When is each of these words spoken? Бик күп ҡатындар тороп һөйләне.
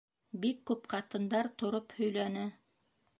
Бик 0.45 0.63
күп 0.69 0.87
ҡатындар 0.93 1.51
тороп 1.63 1.93
һөйләне. 2.01 2.47